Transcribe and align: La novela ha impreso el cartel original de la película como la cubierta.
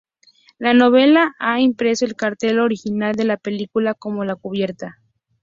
La 0.57 0.73
novela 0.73 1.35
ha 1.37 1.59
impreso 1.59 2.05
el 2.05 2.15
cartel 2.15 2.59
original 2.59 3.13
de 3.15 3.23
la 3.23 3.37
película 3.37 3.93
como 3.93 4.25
la 4.25 4.35
cubierta. 4.35 4.99